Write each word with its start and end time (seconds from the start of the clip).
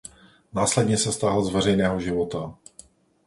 Následně 0.53 0.97
se 0.97 1.11
stáhl 1.11 1.43
z 1.43 1.49
veřejného 1.53 1.99
života. 1.99 2.55